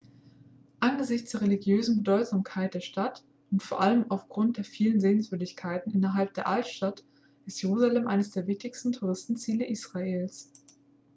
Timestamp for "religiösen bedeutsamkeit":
1.41-2.73